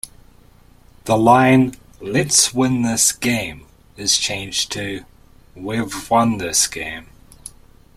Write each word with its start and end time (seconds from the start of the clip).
The 1.05 1.15
line 1.15 1.75
"Lets 1.99 2.55
win 2.55 2.81
this 2.81 3.11
game" 3.11 3.67
is 3.97 4.17
changed 4.17 4.71
to 4.71 5.05
"We've 5.53 6.09
won 6.09 6.39
this 6.39 6.65
game. 6.65 7.05